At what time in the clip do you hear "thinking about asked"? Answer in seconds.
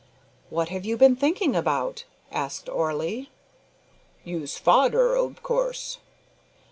1.15-2.67